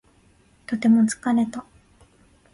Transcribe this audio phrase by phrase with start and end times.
[0.65, 1.63] とても疲れた